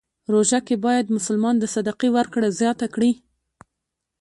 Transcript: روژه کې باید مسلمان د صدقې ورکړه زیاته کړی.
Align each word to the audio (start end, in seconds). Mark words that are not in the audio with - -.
روژه 0.33 0.59
کې 0.67 0.75
باید 0.85 1.13
مسلمان 1.17 1.55
د 1.59 1.65
صدقې 1.75 2.09
ورکړه 2.15 2.47
زیاته 2.59 2.87
کړی. 2.95 3.11